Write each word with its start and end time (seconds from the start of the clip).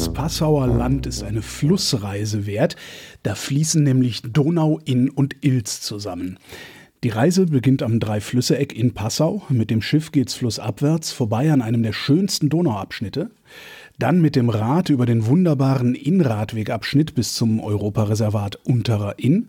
Das 0.00 0.14
Passauer 0.14 0.66
Land 0.66 1.06
ist 1.06 1.22
eine 1.22 1.42
Flussreise 1.42 2.46
wert. 2.46 2.74
Da 3.22 3.34
fließen 3.34 3.82
nämlich 3.82 4.22
Donau, 4.22 4.80
Inn 4.86 5.10
und 5.10 5.44
Ilz 5.44 5.82
zusammen. 5.82 6.38
Die 7.04 7.10
Reise 7.10 7.44
beginnt 7.44 7.82
am 7.82 8.00
Dreiflüsse-Eck 8.00 8.72
in 8.72 8.94
Passau. 8.94 9.42
Mit 9.50 9.68
dem 9.68 9.82
Schiff 9.82 10.10
geht's 10.10 10.32
flussabwärts 10.32 11.12
vorbei 11.12 11.52
an 11.52 11.60
einem 11.60 11.82
der 11.82 11.92
schönsten 11.92 12.48
Donauabschnitte. 12.48 13.30
Dann 13.98 14.22
mit 14.22 14.36
dem 14.36 14.48
Rad 14.48 14.88
über 14.88 15.04
den 15.04 15.26
wunderbaren 15.26 15.94
Innradwegabschnitt 15.94 17.14
bis 17.14 17.34
zum 17.34 17.60
Europareservat 17.60 18.56
Unterer 18.64 19.18
Inn 19.18 19.48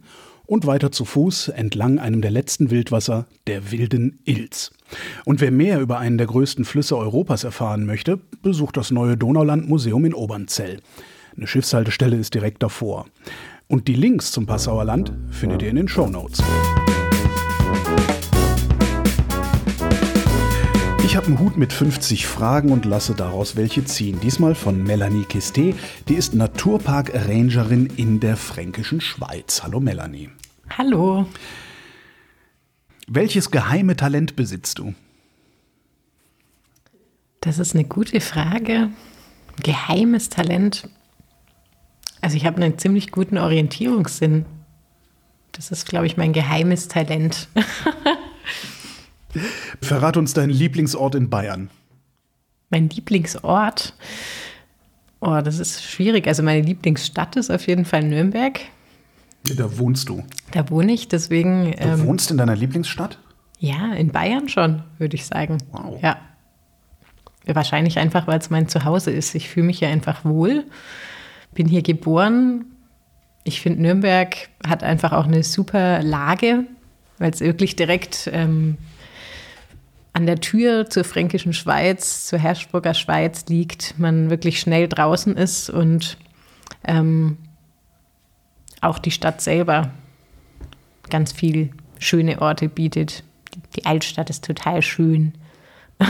und 0.52 0.66
weiter 0.66 0.92
zu 0.92 1.06
Fuß 1.06 1.48
entlang 1.48 1.98
einem 1.98 2.22
der 2.22 2.30
letzten 2.30 2.72
Wildwasser, 2.72 3.26
der 3.48 3.72
wilden 3.72 4.20
Ilz. 4.26 4.72
Und 5.24 5.40
wer 5.40 5.50
mehr 5.50 5.80
über 5.80 5.98
einen 5.98 6.18
der 6.18 6.28
größten 6.28 6.66
Flüsse 6.66 6.98
Europas 6.98 7.46
erfahren 7.46 7.86
möchte, 7.86 8.20
besucht 8.42 8.76
das 8.76 8.92
neue 8.92 9.16
Donaulandmuseum 9.16 10.04
in 10.04 10.14
Obernzell. 10.14 10.82
Eine 11.38 11.48
Schiffshaltestelle 11.48 12.18
ist 12.18 12.34
direkt 12.34 12.62
davor. 12.64 13.06
Und 13.70 13.88
die 13.88 13.94
Links 13.94 14.34
zum 14.34 14.46
Passauer 14.46 14.84
Land 14.84 15.14
findet 15.30 15.62
ihr 15.62 15.70
in 15.70 15.78
den 15.78 15.88
Shownotes. 15.88 16.44
Ich 21.06 21.16
habe 21.16 21.28
einen 21.28 21.40
Hut 21.40 21.56
mit 21.56 21.72
50 21.72 22.28
Fragen 22.28 22.74
und 22.74 22.84
lasse 22.84 23.14
daraus 23.14 23.56
welche 23.56 23.86
ziehen. 23.86 24.20
Diesmal 24.22 24.56
von 24.56 24.84
Melanie 24.84 25.24
Kisté, 25.24 25.76
die 26.10 26.16
ist 26.16 26.34
Naturpark-Rangerin 26.34 27.86
in 27.96 28.20
der 28.20 28.36
fränkischen 28.36 29.00
Schweiz. 29.00 29.64
Hallo 29.64 29.80
Melanie. 29.80 30.30
Hallo. 30.78 31.26
Welches 33.08 33.52
geheime 33.52 33.96
Talent 33.96 34.36
besitzt 34.36 34.80
du? 34.80 34.94
Das 37.42 37.60
ist 37.60 37.76
eine 37.76 37.84
gute 37.84 38.22
Frage. 38.22 38.90
Geheimes 39.64 40.30
Talent. 40.30 40.88
Also 42.22 42.38
ich 42.38 42.46
habe 42.46 42.62
einen 42.62 42.78
ziemlich 42.78 43.12
guten 43.12 43.38
Orientierungssinn. 43.38 44.46
Das 45.52 45.72
ist, 45.72 45.88
glaube 45.88 46.06
ich, 46.06 46.16
mein 46.16 46.32
geheimes 46.32 46.88
Talent. 46.88 47.50
Verrat 49.82 50.16
uns 50.16 50.34
deinen 50.34 50.52
Lieblingsort 50.52 51.16
in 51.16 51.30
Bayern. 51.30 51.70
Mein 52.70 52.90
Lieblingsort? 52.90 53.94
Oh, 55.20 55.42
das 55.44 55.60
ist 55.60 55.84
schwierig. 55.84 56.28
Also 56.28 56.44
meine 56.44 56.62
Lieblingsstadt 56.62 57.36
ist 57.36 57.50
auf 57.50 57.68
jeden 57.68 57.84
Fall 57.84 58.04
Nürnberg. 58.04 58.62
Da 59.44 59.78
wohnst 59.78 60.10
du. 60.10 60.24
Da 60.52 60.70
wohne 60.70 60.92
ich, 60.92 61.08
deswegen. 61.08 61.72
Du 61.72 61.78
ähm, 61.78 62.06
wohnst 62.06 62.32
in 62.32 62.38
deiner 62.38 62.56
Lieblingsstadt? 62.56 63.18
Ja, 63.60 63.94
in 63.94 64.12
Bayern 64.12 64.50
schon, 64.50 64.84
würde 64.98 65.16
ich 65.16 65.26
sagen. 65.26 65.58
Wow. 65.72 66.00
Ja. 66.02 66.18
Wahrscheinlich 67.46 67.98
einfach, 68.00 68.28
weil 68.28 68.40
es 68.40 68.50
mein 68.50 68.68
Zuhause 68.68 69.12
ist. 69.12 69.36
Ich 69.36 69.50
fühle 69.50 69.66
mich 69.66 69.80
ja 69.80 69.90
einfach 69.90 70.26
wohl. 70.26 70.66
Bin 71.54 71.68
hier 71.68 71.82
geboren. 71.82 72.66
Ich 73.44 73.62
finde, 73.62 73.82
Nürnberg 73.82 74.50
hat 74.66 74.84
einfach 74.84 75.12
auch 75.12 75.26
eine 75.26 75.44
super 75.44 76.04
Lage, 76.04 76.66
weil 77.18 77.32
es 77.32 77.40
wirklich 77.40 77.76
direkt 77.76 78.30
ähm, 78.32 78.78
an 80.14 80.28
der 80.28 80.40
Tür 80.40 80.90
zur 80.90 81.04
fränkischen 81.04 81.54
Schweiz, 81.54 82.28
zur 82.28 82.38
Herschburger 82.38 82.94
Schweiz 82.94 83.46
liegt. 83.48 83.98
Man 83.98 84.30
wirklich 84.30 84.60
schnell 84.60 84.88
draußen 84.88 85.36
ist 85.36 85.70
und 85.70 86.18
ähm, 86.84 87.38
auch 88.82 89.00
die 89.00 89.12
Stadt 89.12 89.42
selber 89.42 89.92
ganz 91.10 91.32
viel 91.32 91.72
schöne 92.00 92.42
Orte 92.42 92.68
bietet. 92.68 93.24
Die 93.76 93.86
Altstadt 93.86 94.30
ist 94.30 94.44
total 94.44 94.82
schön. 94.82 95.34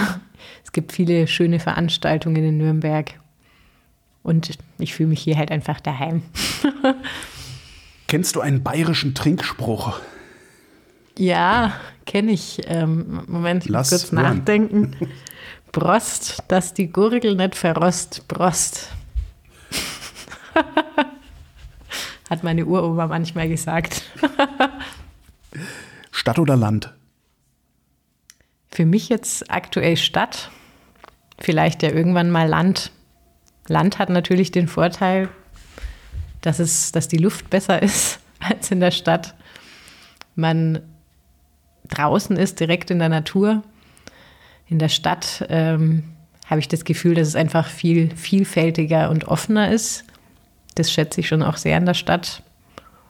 Es 0.64 0.72
gibt 0.72 0.94
viele 0.94 1.28
schöne 1.28 1.60
Veranstaltungen 1.60 2.44
in 2.46 2.58
Nürnberg. 2.58 3.20
Und 4.24 4.58
ich 4.80 4.94
fühle 4.94 5.10
mich 5.10 5.22
hier 5.22 5.38
halt 5.38 5.52
einfach 5.52 5.82
daheim. 5.82 6.24
Kennst 8.08 8.36
du 8.36 8.42
einen 8.42 8.64
bayerischen 8.64 9.14
Trinkspruch? 9.14 10.00
Ja, 11.18 11.74
kenne 12.06 12.32
ich. 12.32 12.62
Ähm, 12.68 13.24
Moment, 13.28 13.66
ich 13.66 13.72
muss 13.72 13.90
kurz 13.90 14.12
hören. 14.12 14.38
nachdenken. 14.38 14.96
Brost, 15.72 16.44
dass 16.48 16.74
die 16.74 16.88
Gurgel 16.88 17.36
nicht 17.36 17.56
verrost. 17.56 18.28
Brost. 18.28 18.90
Hat 22.32 22.46
meine 22.46 22.66
Uroma 22.66 23.08
manchmal 23.08 23.50
gesagt. 23.50 24.04
Stadt 26.12 26.40
oder 26.40 26.56
Land? 26.56 26.94
Für 28.70 28.86
mich 28.86 29.10
jetzt 29.10 29.52
aktuell 29.52 29.98
Stadt. 29.98 30.50
Vielleicht 31.40 31.84
ja 31.84 31.90
irgendwann 31.92 32.32
mal 32.32 32.48
Land. 32.48 32.94
Land 33.68 34.00
hat 34.00 34.10
natürlich 34.10 34.50
den 34.50 34.70
Vorteil, 34.70 35.28
dass, 36.40 36.60
es, 36.60 36.94
dass 36.94 37.10
die 37.10 37.18
Luft 37.18 37.50
besser 37.50 37.84
ist 37.84 38.22
als 38.40 38.72
in 38.72 38.80
der 38.80 38.92
Stadt. 38.92 39.36
Man 40.34 40.80
draußen 41.90 42.38
ist, 42.38 42.62
direkt 42.62 42.92
in 42.92 43.00
der 43.00 43.10
Natur. 43.10 43.62
In 44.68 44.80
der 44.80 44.88
Stadt 44.88 45.46
ähm, 45.50 46.04
habe 46.46 46.62
ich 46.62 46.70
das 46.70 46.86
Gefühl, 46.86 47.16
dass 47.16 47.28
es 47.28 47.36
einfach 47.36 47.68
viel 47.68 48.16
vielfältiger 48.16 49.10
und 49.10 49.26
offener 49.26 49.70
ist. 49.70 50.06
Das 50.76 50.92
schätze 50.92 51.22
ich 51.22 51.28
schon 51.28 51.44
auch 51.44 51.58
sehr 51.58 51.78
in 51.78 51.86
der 51.86 51.94
Stadt. 51.94 52.44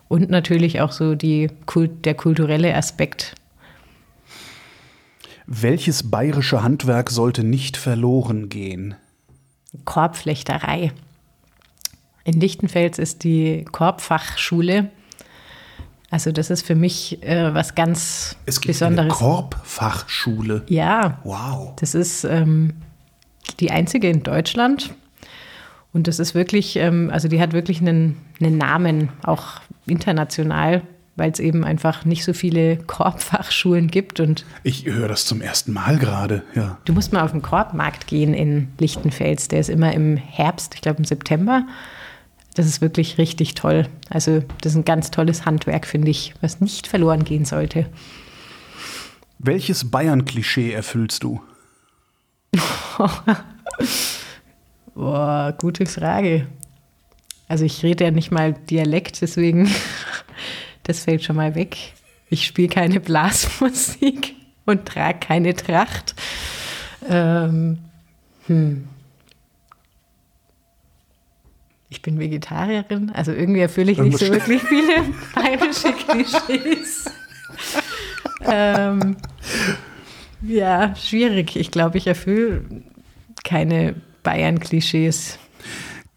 Und 0.07 0.29
natürlich 0.29 0.81
auch 0.81 0.91
so 0.91 1.15
die, 1.15 1.49
der 2.03 2.15
kulturelle 2.15 2.75
Aspekt. 2.75 3.35
Welches 5.45 6.09
bayerische 6.09 6.63
Handwerk 6.63 7.09
sollte 7.09 7.43
nicht 7.43 7.77
verloren 7.77 8.49
gehen? 8.49 8.95
Korbflechterei. 9.85 10.91
In 12.23 12.39
Lichtenfels 12.39 12.99
ist 12.99 13.23
die 13.23 13.65
Korbfachschule. 13.71 14.89
Also 16.09 16.31
das 16.31 16.49
ist 16.49 16.65
für 16.65 16.75
mich 16.75 17.23
äh, 17.23 17.53
was 17.53 17.73
ganz 17.73 18.35
es 18.45 18.59
gibt 18.59 18.67
Besonderes. 18.67 19.11
Eine 19.11 19.17
Korbfachschule. 19.17 20.63
Ja. 20.67 21.19
Wow. 21.23 21.73
Das 21.79 21.95
ist 21.95 22.25
ähm, 22.25 22.73
die 23.59 23.71
einzige 23.71 24.09
in 24.09 24.21
Deutschland. 24.23 24.93
Und 25.93 26.07
das 26.07 26.19
ist 26.19 26.35
wirklich, 26.35 26.77
ähm, 26.77 27.09
also 27.11 27.27
die 27.27 27.41
hat 27.41 27.53
wirklich 27.53 27.81
einen, 27.81 28.17
einen 28.39 28.57
Namen, 28.57 29.09
auch 29.23 29.61
international, 29.87 30.83
weil 31.17 31.31
es 31.31 31.39
eben 31.39 31.63
einfach 31.63 32.05
nicht 32.05 32.23
so 32.23 32.33
viele 32.33 32.77
Korbfachschulen 32.77 33.87
gibt. 33.89 34.19
Und 34.19 34.45
ich 34.63 34.85
höre 34.85 35.07
das 35.07 35.25
zum 35.25 35.41
ersten 35.41 35.73
Mal 35.73 35.97
gerade, 35.97 36.43
ja. 36.55 36.77
Du 36.85 36.93
musst 36.93 37.11
mal 37.11 37.23
auf 37.23 37.31
den 37.31 37.41
Korbmarkt 37.41 38.07
gehen 38.07 38.33
in 38.33 38.69
Lichtenfels. 38.79 39.49
Der 39.49 39.59
ist 39.59 39.69
immer 39.69 39.93
im 39.93 40.15
Herbst, 40.15 40.75
ich 40.75 40.81
glaube 40.81 40.99
im 40.99 41.05
September. 41.05 41.67
Das 42.55 42.65
ist 42.65 42.81
wirklich 42.81 43.17
richtig 43.17 43.55
toll. 43.55 43.87
Also 44.09 44.43
das 44.61 44.73
ist 44.73 44.77
ein 44.77 44.85
ganz 44.85 45.11
tolles 45.11 45.45
Handwerk, 45.45 45.85
finde 45.85 46.09
ich, 46.09 46.33
was 46.41 46.61
nicht 46.61 46.87
verloren 46.87 47.23
gehen 47.23 47.45
sollte. 47.45 47.87
Welches 49.39 49.89
Bayern-Klischee 49.89 50.71
erfüllst 50.71 51.23
du? 51.23 51.41
Boah, 54.93 55.55
gute 55.57 55.85
Frage. 55.85 56.47
Also 57.47 57.65
ich 57.65 57.83
rede 57.83 58.05
ja 58.05 58.11
nicht 58.11 58.31
mal 58.31 58.53
Dialekt, 58.53 59.21
deswegen 59.21 59.69
das 60.83 61.03
fällt 61.03 61.23
schon 61.23 61.35
mal 61.35 61.55
weg. 61.55 61.77
Ich 62.29 62.45
spiele 62.45 62.69
keine 62.69 62.99
Blasmusik 62.99 64.35
und 64.65 64.85
trage 64.85 65.19
keine 65.19 65.53
Tracht. 65.53 66.15
Ähm, 67.09 67.79
hm. 68.47 68.87
Ich 71.89 72.01
bin 72.01 72.19
Vegetarierin, 72.19 73.09
also 73.09 73.33
irgendwie 73.33 73.59
erfülle 73.59 73.91
ich 73.91 73.97
nicht 73.97 74.17
so 74.17 74.31
wirklich 74.31 74.61
viele 74.63 75.03
bayerische 75.35 75.91
Klischees. 75.91 77.05
ähm, 78.45 79.17
ja, 80.41 80.95
schwierig. 80.95 81.57
Ich 81.57 81.69
glaube, 81.69 81.97
ich 81.97 82.07
erfülle 82.07 82.63
keine 83.43 83.95
Bayern-Klischees. 84.23 85.39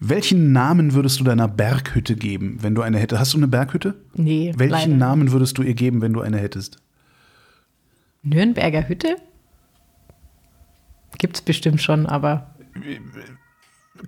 Welchen 0.00 0.52
Namen 0.52 0.92
würdest 0.92 1.20
du 1.20 1.24
deiner 1.24 1.48
Berghütte 1.48 2.14
geben, 2.16 2.58
wenn 2.60 2.74
du 2.74 2.82
eine 2.82 2.98
hättest? 2.98 3.20
Hast 3.20 3.32
du 3.32 3.38
eine 3.38 3.48
Berghütte? 3.48 3.94
Nee. 4.14 4.52
Welchen 4.56 4.70
leider. 4.70 4.94
Namen 4.96 5.32
würdest 5.32 5.56
du 5.56 5.62
ihr 5.62 5.74
geben, 5.74 6.02
wenn 6.02 6.12
du 6.12 6.20
eine 6.20 6.38
hättest? 6.38 6.76
Nürnberger 8.22 8.88
Hütte? 8.88 9.16
Gibt 11.18 11.36
es 11.36 11.42
bestimmt 11.42 11.80
schon, 11.80 12.06
aber. 12.06 12.54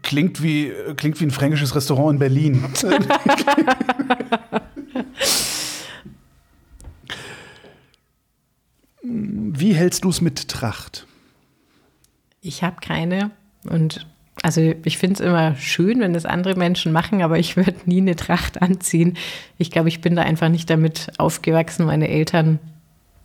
Klingt 0.02 0.42
wie, 0.42 0.72
klingt 0.96 1.20
wie 1.20 1.24
ein 1.24 1.30
fränkisches 1.30 1.74
Restaurant 1.74 2.14
in 2.14 2.18
Berlin. 2.18 2.64
wie 9.02 9.72
hältst 9.72 10.04
du 10.04 10.10
es 10.10 10.20
mit 10.20 10.48
Tracht? 10.48 11.06
Ich 12.40 12.62
habe 12.62 12.76
keine 12.80 13.30
und 13.68 14.06
also 14.42 14.74
ich 14.84 14.98
finde 14.98 15.14
es 15.14 15.20
immer 15.20 15.56
schön, 15.56 16.00
wenn 16.00 16.12
das 16.12 16.26
andere 16.26 16.56
Menschen 16.56 16.92
machen, 16.92 17.22
aber 17.22 17.38
ich 17.38 17.56
würde 17.56 17.74
nie 17.86 18.00
eine 18.00 18.16
Tracht 18.16 18.60
anziehen. 18.60 19.16
Ich 19.58 19.70
glaube, 19.70 19.88
ich 19.88 20.00
bin 20.00 20.14
da 20.14 20.22
einfach 20.22 20.48
nicht 20.48 20.68
damit 20.68 21.10
aufgewachsen. 21.18 21.86
Meine 21.86 22.08
Eltern 22.08 22.58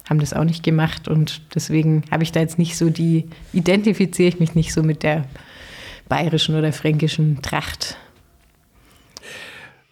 haben 0.09 0.19
das 0.19 0.33
auch 0.33 0.43
nicht 0.43 0.63
gemacht 0.63 1.07
und 1.07 1.41
deswegen 1.53 2.03
habe 2.11 2.23
ich 2.23 2.31
da 2.31 2.39
jetzt 2.39 2.57
nicht 2.57 2.77
so 2.77 2.89
die, 2.89 3.29
identifiziere 3.53 4.29
ich 4.29 4.39
mich 4.39 4.55
nicht 4.55 4.73
so 4.73 4.83
mit 4.83 5.03
der 5.03 5.25
bayerischen 6.09 6.55
oder 6.55 6.73
fränkischen 6.73 7.41
Tracht. 7.41 7.97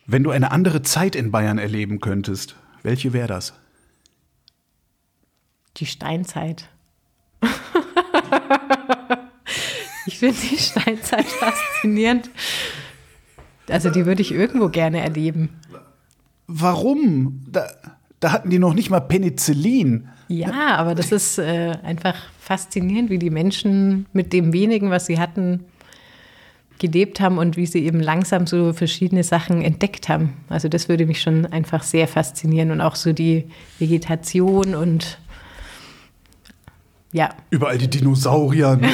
Wenn 0.05 0.23
du 0.23 0.31
eine 0.31 0.51
andere 0.51 0.81
Zeit 0.81 1.15
in 1.15 1.31
Bayern 1.31 1.59
erleben 1.59 1.99
könntest, 1.99 2.55
welche 2.81 3.13
wäre 3.13 3.27
das? 3.27 3.53
Die 5.77 5.85
Steinzeit. 5.85 6.67
ich 10.05 10.19
finde 10.19 10.37
die 10.49 10.57
Steinzeit 10.57 11.25
faszinierend. 11.25 12.29
Also 13.69 13.89
die 13.89 14.05
würde 14.05 14.21
ich 14.21 14.31
irgendwo 14.31 14.69
gerne 14.69 15.01
erleben. 15.01 15.49
Warum? 16.47 17.45
Da, 17.51 17.67
da 18.19 18.31
hatten 18.31 18.49
die 18.49 18.59
noch 18.59 18.73
nicht 18.73 18.89
mal 18.89 19.01
Penicillin. 19.01 20.09
Ja, 20.27 20.75
aber 20.77 20.95
das 20.95 21.11
ist 21.11 21.39
äh, 21.39 21.77
einfach 21.83 22.15
faszinierend, 22.39 23.09
wie 23.09 23.19
die 23.19 23.29
Menschen 23.29 24.05
mit 24.13 24.33
dem 24.33 24.53
wenigen, 24.53 24.89
was 24.89 25.05
sie 25.07 25.19
hatten, 25.19 25.65
gelebt 26.79 27.19
haben 27.19 27.37
und 27.37 27.57
wie 27.57 27.65
sie 27.65 27.85
eben 27.85 27.99
langsam 27.99 28.47
so 28.47 28.73
verschiedene 28.73 29.23
Sachen 29.23 29.61
entdeckt 29.61 30.09
haben. 30.09 30.33
Also 30.47 30.69
das 30.69 30.87
würde 30.87 31.05
mich 31.05 31.21
schon 31.21 31.45
einfach 31.45 31.83
sehr 31.83 32.07
faszinieren 32.07 32.71
und 32.71 32.81
auch 32.81 32.95
so 32.95 33.11
die 33.11 33.49
Vegetation 33.79 34.75
und 34.75 35.19
ja. 37.11 37.29
Überall 37.49 37.77
die 37.77 37.89
Dinosaurier. 37.89 38.79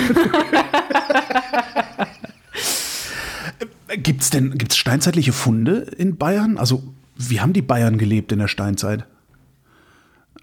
Gibt 3.98 4.22
es 4.22 4.30
denn 4.30 4.58
gibt's 4.58 4.78
steinzeitliche 4.78 5.32
Funde 5.32 5.88
in 5.98 6.18
Bayern? 6.18 6.58
Also, 6.58 6.84
wie 7.16 7.40
haben 7.40 7.54
die 7.54 7.62
Bayern 7.62 7.98
gelebt 7.98 8.32
in 8.32 8.40
der 8.40 8.48
Steinzeit? 8.48 9.06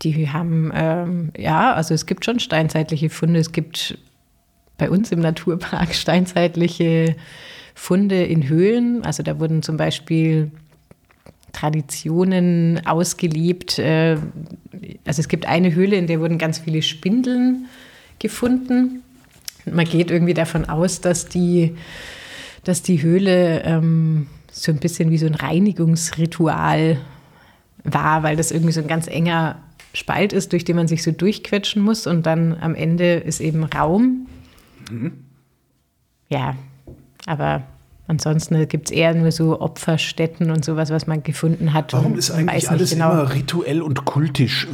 Die 0.03 0.31
haben, 0.31 0.73
ähm, 0.75 1.33
ja, 1.37 1.75
also 1.75 1.93
es 1.95 2.07
gibt 2.07 2.25
schon 2.25 2.41
steinzeitliche 2.41 3.11
Funde. 3.11 3.39
Es 3.41 3.53
gibt 3.53 3.99
bei 4.79 4.91
uns 4.91 5.13
im 5.13 5.21
Naturpark 5.21 5.95
steinzeitliche 5.95 7.17
Funde 7.75 8.25
in 8.25 8.49
Höhlen. 8.49 9.05
Also 9.05 9.23
da 9.23 9.39
wurden 9.39 9.63
zum 9.63 9.77
Beispiel 9.77 10.51
Traditionen 11.53 12.87
ausgelebt. 12.87 13.79
Äh, 13.79 14.19
also 15.05 15.21
es 15.21 15.29
gibt 15.29 15.47
eine 15.47 15.75
Höhle, 15.75 15.97
in 15.97 16.07
der 16.07 16.21
wurden 16.21 16.39
ganz 16.39 16.59
viele 16.59 16.83
Spindeln 16.83 17.67
gefunden. 18.19 19.03
Man 19.65 19.85
geht 19.85 20.11
irgendwie 20.11 20.35
davon 20.35 20.69
aus, 20.69 21.01
dass 21.01 21.29
die 21.29 21.77
dass 22.65 22.83
die 22.83 23.03
Höhle 23.03 23.63
ähm, 23.65 24.27
so 24.51 24.71
ein 24.71 24.79
bisschen 24.79 25.11
wie 25.11 25.19
so 25.19 25.27
ein 25.27 25.35
Reinigungsritual 25.35 26.99
war, 27.85 28.23
weil 28.23 28.37
das 28.37 28.53
irgendwie 28.53 28.73
so 28.73 28.81
ein 28.81 28.87
ganz 28.87 29.09
enger 29.09 29.61
Spalt 29.95 30.33
ist, 30.33 30.53
durch 30.53 30.65
den 30.65 30.77
man 30.77 30.89
sich 30.89 31.03
so 31.03 31.11
durchquetschen 31.11 31.83
muss 31.83 32.07
und 32.07 32.25
dann 32.25 32.57
am 32.61 32.75
Ende 32.75 33.15
ist 33.15 33.41
eben 33.41 33.65
Raum. 33.65 34.27
Mhm. 34.91 35.13
Ja, 36.29 36.57
aber 37.27 37.65
Ansonsten 38.13 38.69
gibt 38.69 38.91
es 38.91 38.93
eher 38.95 39.15
nur 39.15 39.33
so 39.33 39.59
Opferstätten 39.59 40.51
und 40.51 40.67
sowas, 40.67 40.91
was 40.91 41.07
man 41.07 41.23
gefunden 41.23 41.73
hat. 41.73 41.95
Warum 41.95 42.19
ist 42.19 42.31
eigentlich 42.31 42.69
alles 42.69 42.91
genau. 42.91 43.13
immer 43.13 43.33
rituell 43.33 43.81
und 43.81 44.05
kultisch 44.05 44.69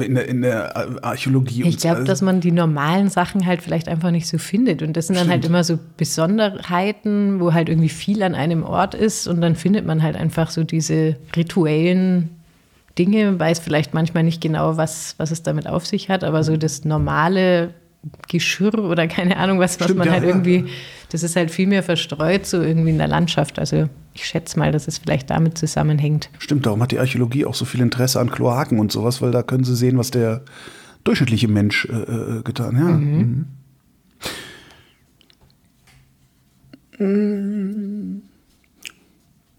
in 0.00 0.16
der, 0.16 0.28
in 0.28 0.42
der 0.42 1.04
Archäologie? 1.04 1.62
Ich 1.62 1.78
glaube, 1.78 2.02
dass 2.02 2.22
man 2.22 2.40
die 2.40 2.50
normalen 2.50 3.08
Sachen 3.08 3.46
halt 3.46 3.62
vielleicht 3.62 3.86
einfach 3.86 4.10
nicht 4.10 4.26
so 4.26 4.36
findet. 4.36 4.82
Und 4.82 4.96
das 4.96 5.06
sind 5.06 5.14
dann 5.14 5.28
halt 5.28 5.44
Stimmt. 5.44 5.54
halt 5.54 5.68
immer 5.68 5.78
so 5.78 5.78
Besonderheiten, 5.96 7.38
wo 7.38 7.52
halt 7.52 7.68
irgendwie 7.68 7.88
viel 7.88 8.20
an 8.24 8.34
einem 8.34 8.64
Ort 8.64 8.96
ist. 8.96 9.28
Und 9.28 9.40
dann 9.40 9.54
findet 9.54 9.86
man 9.86 10.02
halt 10.02 10.16
einfach 10.16 10.50
so 10.50 10.64
diese 10.64 11.14
rituellen 11.36 12.30
Dinge, 12.98 13.38
weiß 13.38 13.60
vielleicht 13.60 13.94
manchmal 13.94 14.24
nicht 14.24 14.40
genau, 14.40 14.76
was, 14.76 15.14
was 15.18 15.30
es 15.30 15.44
damit 15.44 15.68
auf 15.68 15.86
sich 15.86 16.08
hat, 16.08 16.24
aber 16.24 16.42
so 16.42 16.56
das 16.56 16.84
normale 16.84 17.74
Geschirr 18.28 18.78
oder 18.78 19.06
keine 19.06 19.36
Ahnung 19.36 19.58
was, 19.60 19.78
was 19.78 19.86
Stimmt, 19.86 20.00
man 20.00 20.10
halt 20.10 20.22
ja, 20.22 20.28
irgendwie, 20.28 20.56
ja. 20.56 20.64
das 21.10 21.22
ist 21.22 21.36
halt 21.36 21.50
viel 21.50 21.68
mehr 21.68 21.82
verstreut 21.82 22.46
so 22.46 22.60
irgendwie 22.60 22.90
in 22.90 22.98
der 22.98 23.08
Landschaft. 23.08 23.58
Also 23.58 23.88
ich 24.14 24.24
schätze 24.24 24.58
mal, 24.58 24.72
dass 24.72 24.88
es 24.88 24.98
vielleicht 24.98 25.30
damit 25.30 25.56
zusammenhängt. 25.56 26.28
Stimmt, 26.38 26.66
darum 26.66 26.82
hat 26.82 26.90
die 26.90 26.98
Archäologie 26.98 27.44
auch 27.44 27.54
so 27.54 27.64
viel 27.64 27.80
Interesse 27.80 28.18
an 28.20 28.30
Kloaken 28.30 28.78
und 28.78 28.90
sowas, 28.90 29.22
weil 29.22 29.30
da 29.30 29.42
können 29.42 29.64
sie 29.64 29.76
sehen, 29.76 29.98
was 29.98 30.10
der 30.10 30.42
durchschnittliche 31.04 31.48
Mensch 31.48 31.86
äh, 31.86 31.92
äh 31.92 32.42
getan 32.42 32.76
hat. 32.76 32.88
Ja. 32.88 32.96
Mhm. 32.96 33.46
Mhm. 36.98 38.22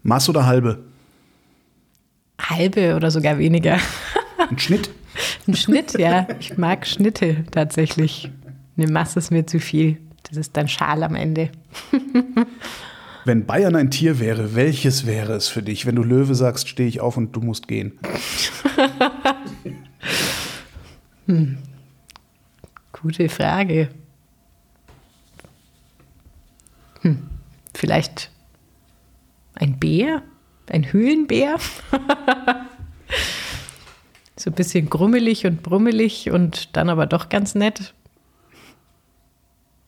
Maß 0.02 0.28
oder 0.28 0.46
halbe? 0.46 0.84
Halbe 2.40 2.94
oder 2.94 3.10
sogar 3.10 3.38
weniger. 3.38 3.78
Ein 4.50 4.58
Schnitt? 4.58 4.90
Ein 5.46 5.54
Schnitt, 5.54 5.98
ja. 5.98 6.26
Ich 6.40 6.56
mag 6.56 6.86
Schnitte 6.86 7.44
tatsächlich. 7.50 8.30
Eine 8.76 8.90
Masse 8.90 9.18
ist 9.18 9.30
mir 9.30 9.46
zu 9.46 9.60
viel. 9.60 9.98
Das 10.24 10.38
ist 10.38 10.56
dann 10.56 10.68
Schal 10.68 11.02
am 11.02 11.14
Ende. 11.14 11.50
Wenn 13.24 13.46
Bayern 13.46 13.76
ein 13.76 13.90
Tier 13.90 14.20
wäre, 14.20 14.54
welches 14.54 15.06
wäre 15.06 15.32
es 15.32 15.48
für 15.48 15.62
dich? 15.62 15.86
Wenn 15.86 15.96
du 15.96 16.02
Löwe 16.02 16.34
sagst, 16.34 16.68
stehe 16.68 16.88
ich 16.88 17.00
auf 17.00 17.16
und 17.16 17.32
du 17.32 17.40
musst 17.40 17.68
gehen. 17.68 17.98
hm. 21.26 21.58
Gute 22.92 23.28
Frage. 23.28 23.88
Hm. 27.00 27.22
Vielleicht 27.74 28.30
ein 29.54 29.78
Bär? 29.78 30.22
Ein 30.70 30.92
Höhlenbär? 30.92 31.56
So 34.36 34.50
ein 34.50 34.54
bisschen 34.54 34.90
grummelig 34.90 35.46
und 35.46 35.62
brummelig 35.62 36.30
und 36.30 36.76
dann 36.76 36.88
aber 36.88 37.06
doch 37.06 37.28
ganz 37.28 37.54
nett. 37.54 37.94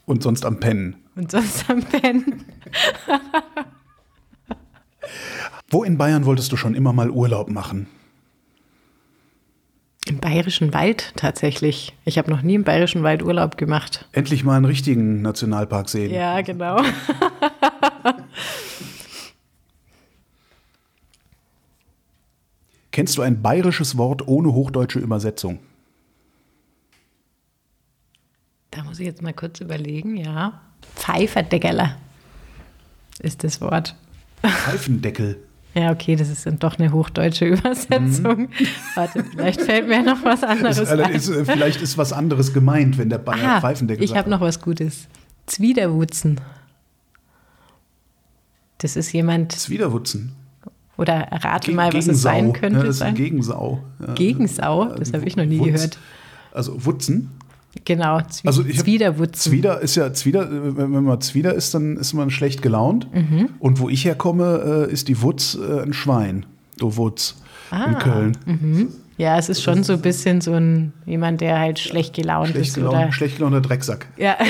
Und 0.04 0.22
sonst 0.22 0.44
am 0.44 0.60
Pennen. 0.60 0.96
Und 1.16 1.30
sonst 1.30 1.68
am 1.68 1.82
Pennen. 1.82 2.44
Wo 5.68 5.82
in 5.82 5.98
Bayern 5.98 6.24
wolltest 6.26 6.52
du 6.52 6.56
schon 6.56 6.74
immer 6.74 6.92
mal 6.92 7.10
Urlaub 7.10 7.50
machen? 7.50 7.88
Im 10.06 10.18
Bayerischen 10.18 10.72
Wald 10.72 11.12
tatsächlich. 11.16 11.96
Ich 12.04 12.16
habe 12.16 12.30
noch 12.30 12.42
nie 12.42 12.54
im 12.54 12.62
Bayerischen 12.62 13.02
Wald 13.02 13.24
Urlaub 13.24 13.56
gemacht. 13.56 14.08
Endlich 14.12 14.44
mal 14.44 14.56
einen 14.56 14.64
richtigen 14.64 15.20
Nationalpark 15.22 15.88
sehen. 15.88 16.14
Ja, 16.14 16.40
genau. 16.42 16.80
Kennst 22.96 23.18
du 23.18 23.20
ein 23.20 23.42
bayerisches 23.42 23.98
Wort 23.98 24.26
ohne 24.26 24.54
hochdeutsche 24.54 24.98
Übersetzung? 24.98 25.58
Da 28.70 28.84
muss 28.84 28.98
ich 28.98 29.04
jetzt 29.04 29.20
mal 29.20 29.34
kurz 29.34 29.60
überlegen, 29.60 30.16
ja. 30.16 30.62
Pfeiferdeckeler 30.94 31.98
ist 33.18 33.44
das 33.44 33.60
Wort. 33.60 33.94
Pfeifendeckel. 34.42 35.36
Ja, 35.74 35.92
okay, 35.92 36.16
das 36.16 36.30
ist 36.30 36.46
dann 36.46 36.58
doch 36.58 36.78
eine 36.78 36.90
hochdeutsche 36.90 37.44
Übersetzung. 37.58 38.44
Mhm. 38.44 38.48
Warte, 38.94 39.24
vielleicht 39.24 39.60
fällt 39.60 39.88
mir 39.88 40.02
noch 40.02 40.24
was 40.24 40.42
anderes 40.42 40.78
ist, 40.78 40.88
ein. 40.90 41.12
Ist, 41.12 41.30
vielleicht 41.44 41.82
ist 41.82 41.98
was 41.98 42.14
anderes 42.14 42.54
gemeint, 42.54 42.96
wenn 42.96 43.10
der 43.10 43.18
Bayer 43.18 43.46
Aha, 43.46 43.60
Pfeifendeckel 43.60 44.04
Ich 44.06 44.16
habe 44.16 44.30
noch 44.30 44.40
was 44.40 44.62
Gutes. 44.62 45.06
Zwiderwutzen. 45.44 46.40
Das 48.78 48.96
ist 48.96 49.12
jemand. 49.12 49.52
Zwiderwutzen. 49.52 50.34
Oder 50.96 51.28
rate 51.30 51.72
mal, 51.72 51.92
was 51.92 52.06
es 52.06 52.22
sein 52.22 52.52
könnte. 52.52 52.78
Ja, 52.78 52.84
das 52.84 52.96
ist 52.96 53.02
ein 53.02 53.14
Gegensau. 53.14 53.80
Ja. 54.04 54.14
Gegensau? 54.14 54.86
Das 54.96 55.12
habe 55.12 55.24
ich 55.26 55.36
noch 55.36 55.44
nie 55.44 55.58
Wutz. 55.58 55.66
gehört. 55.66 55.98
Also 56.52 56.84
Wutzen? 56.84 57.30
Genau, 57.84 58.20
Zwie 58.22 58.48
also 58.48 58.62
Zwiderwutzen. 58.64 59.52
Zwider 59.52 59.80
ist 59.80 59.96
ja, 59.96 60.12
Zwider, 60.12 60.48
wenn 60.50 61.04
man 61.04 61.20
Zwider 61.20 61.54
ist, 61.54 61.74
dann 61.74 61.98
ist 61.98 62.14
man 62.14 62.30
schlecht 62.30 62.62
gelaunt. 62.62 63.06
Mhm. 63.14 63.50
Und 63.58 63.80
wo 63.80 63.90
ich 63.90 64.04
herkomme, 64.04 64.86
äh, 64.88 64.92
ist 64.92 65.08
die 65.08 65.20
Wutz 65.20 65.54
äh, 65.56 65.82
ein 65.82 65.92
Schwein. 65.92 66.46
Du 66.78 66.96
Wutz 66.96 67.36
ah. 67.70 67.84
in 67.84 67.98
Köln. 67.98 68.38
Mhm. 68.46 68.88
Ja, 69.18 69.38
es 69.38 69.48
ist 69.48 69.62
schon 69.62 69.82
so 69.82 69.94
ein 69.94 70.00
bisschen 70.00 70.40
so 70.40 70.52
ein 70.52 70.92
jemand, 71.06 71.40
der 71.40 71.58
halt 71.58 71.78
schlecht 71.78 72.14
gelaunt 72.14 72.48
schlecht 72.48 72.68
ist. 72.68 72.74
Gelaunt, 72.74 72.94
oder? 72.94 73.12
Schlecht 73.12 73.36
gelaunter 73.36 73.60
Drecksack. 73.60 74.06
Ja. 74.16 74.36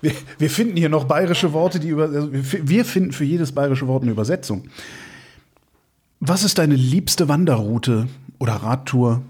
wir, 0.00 0.12
wir, 0.38 0.50
finden 0.50 0.76
hier 0.76 0.88
noch 0.88 1.04
bayerische 1.04 1.52
Worte, 1.52 1.80
die 1.80 1.88
über. 1.88 2.04
Also 2.04 2.30
wir 2.32 2.84
finden 2.84 3.12
für 3.12 3.24
jedes 3.24 3.52
bayerische 3.52 3.86
Wort 3.86 4.02
eine 4.02 4.12
Übersetzung. 4.12 4.64
Was 6.20 6.44
ist 6.44 6.58
deine 6.58 6.74
liebste 6.74 7.28
Wanderroute 7.28 8.08
oder 8.38 8.54
Radtour? 8.54 9.22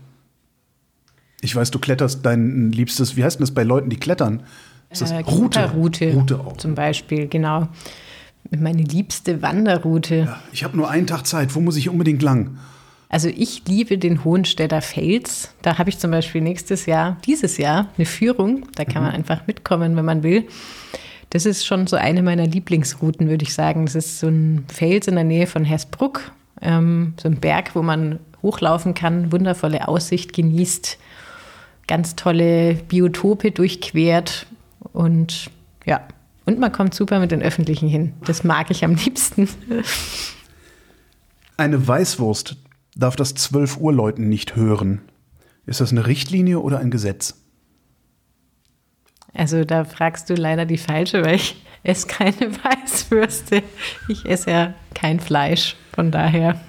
Ich 1.41 1.55
weiß, 1.55 1.71
du 1.71 1.79
kletterst 1.79 2.25
dein 2.25 2.73
liebstes, 2.73 3.17
wie 3.17 3.25
heißt 3.25 3.39
denn 3.39 3.45
das 3.45 3.53
bei 3.53 3.63
Leuten, 3.63 3.91
die 3.91 3.97
klettern? 3.97 4.43
Ist 4.91 5.03
das 5.03 5.13
äh, 5.13 5.19
Route? 5.19 5.71
Route, 5.73 6.13
Route 6.13 6.41
auch. 6.41 6.57
Zum 6.57 6.75
Beispiel, 6.75 7.29
genau. 7.29 7.69
Meine 8.51 8.83
liebste 8.83 9.43
Wanderroute. 9.43 10.17
Ja, 10.17 10.41
ich 10.53 10.65
habe 10.65 10.77
nur 10.77 10.91
einen 10.91 11.07
Tag 11.07 11.27
Zeit. 11.27 11.55
Wo 11.55 11.61
muss 11.61 11.77
ich 11.77 11.89
unbedingt 11.89 12.23
lang? 12.23 12.59
Also 13.09 13.29
ich 13.29 13.63
liebe 13.67 13.97
den 13.97 14.25
Hohenstädter 14.25 14.83
Fels. 14.83 15.55
Da 15.63 15.79
habe 15.79 15.89
ich 15.89 15.99
zum 15.99 16.11
Beispiel 16.11 16.43
nächstes 16.43 16.87
Jahr, 16.87 17.17
dieses 17.25 17.57
Jahr, 17.57 17.89
eine 17.97 18.05
Führung. 18.05 18.67
Da 18.75 18.85
kann 18.85 19.03
man 19.03 19.13
mhm. 19.13 19.19
einfach 19.19 19.47
mitkommen, 19.47 19.97
wenn 19.97 20.05
man 20.05 20.23
will. 20.23 20.47
Das 21.31 21.47
ist 21.47 21.67
schon 21.67 21.87
so 21.87 21.97
eine 21.97 22.23
meiner 22.23 22.47
Lieblingsrouten, 22.47 23.29
würde 23.29 23.45
ich 23.45 23.55
sagen. 23.55 23.87
Das 23.87 23.95
ist 23.95 24.21
so 24.21 24.29
ein 24.29 24.65
Fels 24.69 25.09
in 25.09 25.15
der 25.15 25.25
Nähe 25.25 25.47
von 25.47 25.65
Hersbruck. 25.65 26.33
Ähm, 26.61 27.15
so 27.21 27.29
ein 27.29 27.41
Berg, 27.41 27.75
wo 27.75 27.83
man 27.83 28.19
hochlaufen 28.43 28.95
kann, 28.95 29.33
wundervolle 29.33 29.89
Aussicht 29.89 30.33
genießt, 30.33 30.99
ganz 31.87 32.15
tolle 32.17 32.75
Biotope 32.75 33.51
durchquert 33.51 34.47
Und 34.93 35.51
ja, 35.87 36.03
und 36.45 36.59
man 36.59 36.73
kommt 36.73 36.95
super 36.95 37.21
mit 37.21 37.31
den 37.31 37.43
Öffentlichen 37.43 37.89
hin. 37.89 38.13
Das 38.25 38.45
mag 38.45 38.71
ich 38.71 38.85
am 38.85 38.95
liebsten. 38.95 39.49
Eine 41.57 41.87
Weißwurst 41.87 42.57
darf 42.99 43.17
das 43.17 43.35
12 43.35 43.79
Uhr 43.79 43.93
Läuten 43.95 44.29
nicht 44.29 44.57
hören. 44.57 45.01
Ist 45.65 45.81
das 45.81 45.93
eine 45.93 46.07
Richtlinie 46.07 46.61
oder 46.61 46.81
ein 46.81 46.91
Gesetz? 46.91 47.43
Also 49.33 49.65
da 49.65 49.85
fragst 49.85 50.29
du 50.29 50.35
leider 50.35 50.67
die 50.67 50.79
falsche, 50.79 51.25
weil 51.25 51.37
ich 51.37 51.65
esse 51.85 52.07
keine 52.09 52.53
Weißwürste. 52.65 53.63
Ich 54.09 54.27
esse 54.27 54.51
ja 54.51 54.75
kein 54.95 55.21
Fleisch. 55.21 55.77
Von 55.95 56.11
daher 56.11 56.61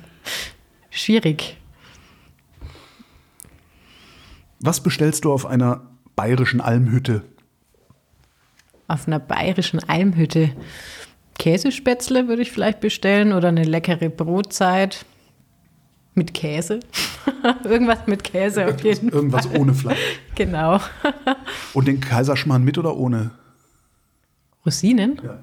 schwierig. 0.90 1.58
Was 4.60 4.82
bestellst 4.84 5.26
du 5.26 5.32
auf 5.32 5.46
einer 5.46 5.88
bayerischen 6.16 6.62
Almhütte? 6.62 7.24
Auf 8.88 9.08
einer 9.08 9.20
bayerischen 9.20 9.80
Almhütte. 9.88 10.52
Käsespätzle 11.38 12.28
würde 12.28 12.42
ich 12.42 12.52
vielleicht 12.52 12.82
bestellen 12.82 13.32
oder 13.32 13.48
eine 13.48 13.64
leckere 13.64 14.10
Brotzeit 14.10 15.06
mit 16.16 16.34
Käse. 16.34 16.80
Irgendwas 17.64 18.00
mit 18.08 18.24
Käse 18.24 18.68
auf 18.68 18.82
jeden 18.84 19.10
Irgendwas 19.10 19.46
Fall. 19.46 19.58
ohne 19.58 19.74
Fleisch. 19.74 19.98
Genau. 20.36 20.80
Und 21.74 21.88
den 21.88 22.00
Kaiserschmarrn 22.00 22.64
mit 22.64 22.78
oder 22.78 22.96
ohne? 22.96 23.32
Rosinen? 24.66 25.20
Ja. 25.24 25.40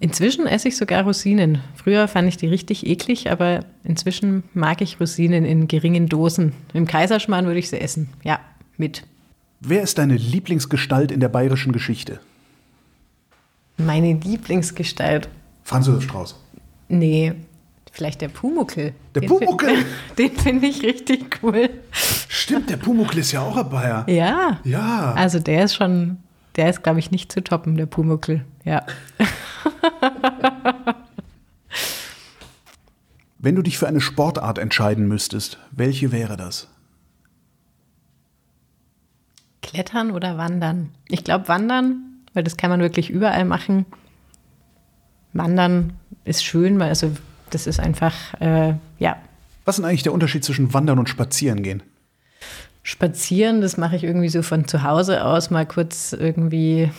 Inzwischen 0.00 0.46
esse 0.46 0.68
ich 0.68 0.76
sogar 0.76 1.04
Rosinen. 1.04 1.60
Früher 1.76 2.08
fand 2.08 2.28
ich 2.28 2.36
die 2.36 2.46
richtig 2.48 2.86
eklig, 2.86 3.30
aber 3.30 3.60
inzwischen 3.84 4.42
mag 4.52 4.82
ich 4.82 5.00
Rosinen 5.00 5.46
in 5.46 5.66
geringen 5.66 6.08
Dosen. 6.08 6.52
Im 6.74 6.86
Kaiserschmarrn 6.86 7.46
würde 7.46 7.58
ich 7.58 7.70
sie 7.70 7.80
essen. 7.80 8.10
Ja, 8.22 8.40
mit. 8.76 9.04
Wer 9.60 9.82
ist 9.82 9.96
deine 9.96 10.16
Lieblingsgestalt 10.16 11.10
in 11.10 11.20
der 11.20 11.28
bayerischen 11.28 11.72
Geschichte? 11.72 12.20
Meine 13.78 14.12
Lieblingsgestalt. 14.12 15.28
Franz 15.62 15.86
Josef 15.86 16.04
Strauß. 16.04 16.38
Nee, 16.88 17.32
vielleicht 17.94 18.20
der 18.20 18.28
Pumuckel. 18.28 18.92
Der 19.14 19.22
Den 19.22 19.28
Pumuckl? 19.28 19.66
find- 19.68 19.86
Den 20.18 20.32
finde 20.36 20.66
ich 20.66 20.82
richtig 20.82 21.40
cool. 21.42 21.70
Stimmt, 22.28 22.68
der 22.68 22.76
Pumuckl 22.76 23.18
ist 23.18 23.32
ja 23.32 23.40
auch 23.40 23.56
ein 23.56 23.68
Bayer. 23.70 24.04
Ja. 24.08 24.60
Ja. 24.64 25.12
Also 25.14 25.38
der 25.38 25.64
ist 25.64 25.74
schon, 25.76 26.18
der 26.56 26.68
ist, 26.70 26.82
glaube 26.82 26.98
ich, 26.98 27.10
nicht 27.10 27.32
zu 27.32 27.42
toppen, 27.42 27.76
der 27.76 27.86
Pumuckel. 27.86 28.44
Ja. 28.64 28.84
Wenn 33.38 33.54
du 33.56 33.62
dich 33.62 33.78
für 33.78 33.86
eine 33.86 34.00
Sportart 34.00 34.58
entscheiden 34.58 35.06
müsstest, 35.06 35.58
welche 35.70 36.12
wäre 36.12 36.36
das? 36.36 36.68
Klettern 39.62 40.10
oder 40.10 40.38
Wandern? 40.38 40.90
Ich 41.08 41.24
glaube 41.24 41.48
Wandern, 41.48 42.20
weil 42.32 42.42
das 42.44 42.56
kann 42.56 42.70
man 42.70 42.80
wirklich 42.80 43.10
überall 43.10 43.44
machen. 43.44 43.86
Wandern 45.32 45.92
ist 46.24 46.44
schön, 46.44 46.78
weil 46.78 46.88
also 46.88 47.12
das 47.50 47.66
ist 47.66 47.80
einfach, 47.80 48.14
äh, 48.40 48.74
ja, 48.98 49.16
Was 49.64 49.78
ist 49.78 49.84
eigentlich 49.84 50.02
der 50.02 50.12
Unterschied 50.12 50.44
zwischen 50.44 50.74
Wandern 50.74 50.98
und 50.98 51.08
Spazierengehen? 51.08 51.82
Spazieren, 52.82 53.62
das 53.62 53.78
mache 53.78 53.96
ich 53.96 54.04
irgendwie 54.04 54.28
so 54.28 54.42
von 54.42 54.68
zu 54.68 54.82
Hause 54.82 55.24
aus, 55.24 55.50
mal 55.50 55.64
kurz 55.64 56.12
irgendwie 56.12 56.90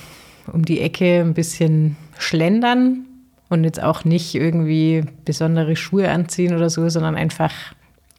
um 0.52 0.66
die 0.66 0.82
Ecke 0.82 1.22
ein 1.22 1.34
bisschen 1.34 1.96
schlendern 2.18 3.06
und 3.50 3.64
jetzt 3.64 3.82
auch 3.82 4.04
nicht 4.04 4.34
irgendwie 4.34 5.04
besondere 5.26 5.76
Schuhe 5.76 6.10
anziehen 6.10 6.56
oder 6.56 6.70
so, 6.70 6.90
sondern 6.90 7.16
einfach 7.16 7.52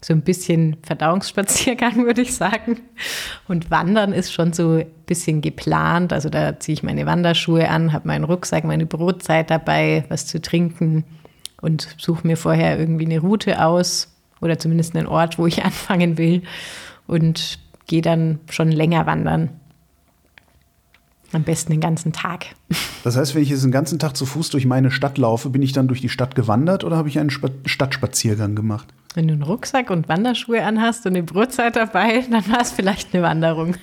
so 0.00 0.12
ein 0.12 0.23
bisschen 0.23 0.76
Verdauungsspaziergang, 0.83 1.97
würde 2.06 2.23
ich 2.23 2.35
sagen. 2.35 2.80
Und 3.49 3.71
Wandern 3.71 4.12
ist 4.12 4.33
schon 4.33 4.52
so 4.52 4.75
ein 4.75 4.87
bisschen 5.06 5.40
geplant. 5.40 6.12
Also 6.12 6.28
da 6.28 6.61
ziehe 6.61 6.75
ich 6.75 6.83
meine 6.83 7.06
Wanderschuhe 7.06 7.68
an, 7.68 7.92
habe 7.92 8.06
meinen 8.06 8.25
Rucksack, 8.25 8.64
meine 8.64 8.87
Brotzeit 8.87 9.50
dabei, 9.50 10.04
was 10.09 10.26
zu 10.26 10.40
trinken 10.40 11.04
und 11.60 11.94
suche 11.98 12.26
mir 12.26 12.36
vorher 12.36 12.78
irgendwie 12.78 13.06
eine 13.06 13.20
Route 13.20 13.64
aus 13.64 14.08
oder 14.40 14.58
zumindest 14.58 14.96
einen 14.96 15.06
Ort, 15.06 15.38
wo 15.38 15.46
ich 15.46 15.64
anfangen 15.64 16.18
will 16.18 16.42
und 17.06 17.58
gehe 17.86 18.02
dann 18.02 18.40
schon 18.50 18.70
länger 18.70 19.06
wandern. 19.06 19.50
Am 21.32 21.42
besten 21.42 21.72
den 21.72 21.80
ganzen 21.80 22.12
Tag. 22.12 22.46
Das 23.04 23.16
heißt, 23.16 23.36
wenn 23.36 23.42
ich 23.42 23.50
jetzt 23.50 23.62
den 23.62 23.70
ganzen 23.70 24.00
Tag 24.00 24.16
zu 24.16 24.26
Fuß 24.26 24.50
durch 24.50 24.66
meine 24.66 24.90
Stadt 24.90 25.16
laufe, 25.16 25.50
bin 25.50 25.62
ich 25.62 25.72
dann 25.72 25.86
durch 25.86 26.00
die 26.00 26.08
Stadt 26.08 26.34
gewandert 26.34 26.82
oder 26.82 26.96
habe 26.96 27.08
ich 27.08 27.20
einen 27.20 27.30
Spa 27.30 27.50
Stadtspaziergang 27.64 28.56
gemacht? 28.56 28.88
Wenn 29.14 29.28
du 29.28 29.34
einen 29.34 29.44
Rucksack 29.44 29.90
und 29.90 30.08
Wanderschuhe 30.08 30.64
anhast 30.64 31.06
und 31.06 31.14
eine 31.14 31.22
Brotzeit 31.22 31.76
dabei, 31.76 32.25
dann 32.30 32.48
war 32.50 32.62
es 32.62 32.72
vielleicht 32.72 33.14
eine 33.14 33.22
Wanderung. 33.22 33.76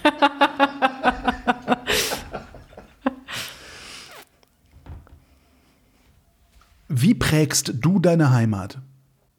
Wie 6.89 7.13
prägst 7.33 7.73
du 7.81 7.97
deine 7.97 8.31
Heimat? 8.31 8.77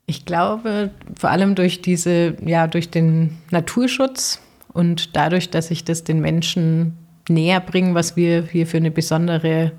Ich 0.07 0.25
glaube, 0.25 0.91
vor 1.17 1.31
allem 1.31 1.55
durch 1.55 1.81
diese, 1.81 2.37
ja, 2.45 2.67
durch 2.67 2.91
den 2.91 3.37
Naturschutz 3.53 4.41
und 4.73 5.15
dadurch, 5.15 5.49
dass 5.51 5.71
ich 5.71 5.85
das 5.85 6.03
den 6.03 6.21
Menschen 6.21 6.99
näher 7.29 7.61
bringe, 7.61 7.95
was 7.95 8.17
wir 8.17 8.49
hier 8.51 8.67
für 8.67 8.79
eine 8.79 8.91
besondere 8.91 9.71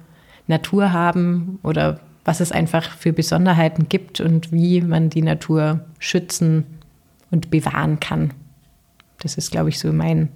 Natur 0.47 0.93
haben 0.93 1.59
oder 1.61 1.99
was 2.23 2.39
es 2.39 2.53
einfach 2.53 2.89
für 2.97 3.11
Besonderheiten 3.11 3.89
gibt 3.89 4.21
und 4.21 4.53
wie 4.53 4.79
man 4.79 5.09
die 5.09 5.21
Natur 5.21 5.81
schützen 5.99 6.63
und 7.31 7.51
bewahren 7.51 7.99
kann. 7.99 8.33
Das 9.19 9.35
ist, 9.35 9.51
glaube 9.51 9.67
ich, 9.67 9.77
so 9.77 9.91
mein 9.91 10.29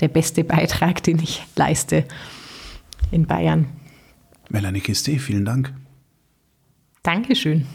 der 0.00 0.08
beste 0.08 0.44
Beitrag, 0.44 1.02
den 1.02 1.18
ich 1.18 1.42
leiste 1.56 2.04
in 3.10 3.26
Bayern. 3.26 3.68
Melanie 4.50 4.80
Kiste, 4.80 5.18
vielen 5.18 5.46
Dank. 5.46 5.72
Dankeschön. 7.02 7.66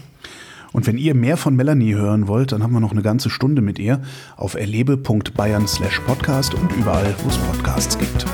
Und 0.74 0.88
wenn 0.88 0.98
ihr 0.98 1.16
mehr 1.16 1.38
von 1.38 1.56
Melanie 1.56 1.96
hören 1.96 2.28
wollt, 2.28 2.52
dann 2.52 2.62
haben 2.62 2.74
wir 2.74 2.82
noch 2.82 2.92
eine 2.92 3.02
ganze 3.02 3.30
Stunde 3.30 3.62
mit 3.62 3.80
ihr 3.80 4.02
auf 4.36 4.56
erlebe.bayern 4.56 5.68
slash 5.68 6.02
podcast 6.02 6.54
und 6.54 6.72
überall, 6.74 7.16
wo 7.24 7.30
es 7.30 7.38
Podcasts 7.38 7.98
gibt. 7.98 8.26